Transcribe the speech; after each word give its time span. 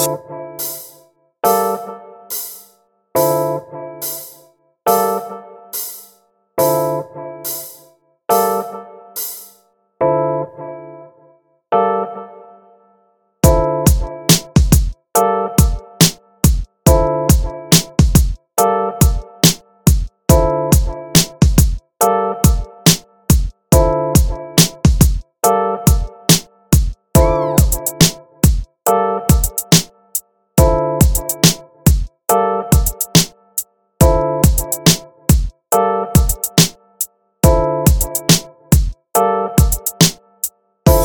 Podcast. 0.00 0.39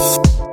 You 0.05 0.44